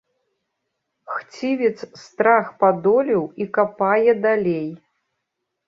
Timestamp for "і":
3.45-3.49